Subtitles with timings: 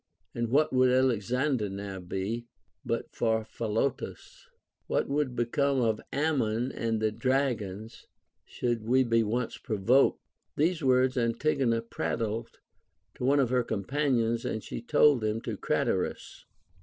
[0.33, 2.47] And what would Alexander now be,
[2.83, 4.47] but for Philo tas?
[4.87, 8.07] What would become of Amnion and the dragons,
[8.43, 10.19] should Ave be once provoked?
[10.55, 12.47] These \vords Antigona prat tled
[13.13, 16.45] to one of her companions, and she told them to Cra terus.